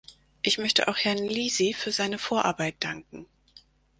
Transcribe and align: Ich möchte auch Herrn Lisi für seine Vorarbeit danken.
Ich 0.41 0.57
möchte 0.57 0.87
auch 0.87 0.97
Herrn 0.97 1.19
Lisi 1.19 1.73
für 1.75 1.91
seine 1.91 2.17
Vorarbeit 2.17 2.73
danken. 2.79 3.27